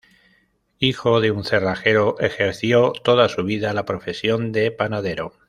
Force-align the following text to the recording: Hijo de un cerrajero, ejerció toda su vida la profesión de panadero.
Hijo 0.79 1.21
de 1.21 1.29
un 1.29 1.43
cerrajero, 1.43 2.15
ejerció 2.19 2.91
toda 2.91 3.29
su 3.29 3.43
vida 3.43 3.71
la 3.73 3.85
profesión 3.85 4.51
de 4.51 4.71
panadero. 4.71 5.33